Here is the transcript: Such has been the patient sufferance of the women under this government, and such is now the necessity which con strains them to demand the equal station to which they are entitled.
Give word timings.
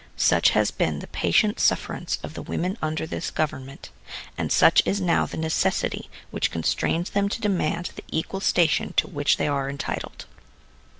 Such 0.17 0.49
has 0.57 0.71
been 0.71 0.97
the 0.97 1.05
patient 1.05 1.59
sufferance 1.59 2.17
of 2.23 2.33
the 2.33 2.41
women 2.41 2.75
under 2.81 3.05
this 3.05 3.29
government, 3.29 3.91
and 4.35 4.51
such 4.51 4.81
is 4.83 4.99
now 4.99 5.27
the 5.27 5.37
necessity 5.37 6.09
which 6.31 6.49
con 6.49 6.63
strains 6.63 7.11
them 7.11 7.29
to 7.29 7.39
demand 7.39 7.91
the 7.95 8.03
equal 8.09 8.41
station 8.41 8.95
to 8.97 9.07
which 9.07 9.37
they 9.37 9.47
are 9.47 9.69
entitled. 9.69 10.25